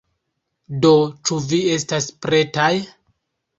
[0.85, 0.91] Do,
[1.29, 2.73] ĉu vi estas pretaj?